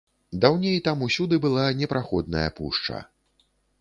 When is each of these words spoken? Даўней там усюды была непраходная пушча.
Даўней 0.43 0.77
там 0.87 1.03
усюды 1.07 1.39
была 1.45 1.65
непраходная 1.81 2.47
пушча. 2.61 2.97